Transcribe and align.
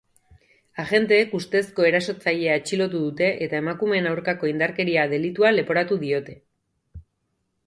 Agenteek 0.83 1.35
ustezko 1.39 1.85
erasotzailea 1.89 2.55
atxilotu 2.61 3.01
dute 3.03 3.29
eta 3.49 3.59
emakumeen 3.65 4.09
aurkako 4.13 4.51
indarkeria 4.53 5.05
delitua 5.13 5.53
leporatu 5.61 6.01
diote. 6.07 6.39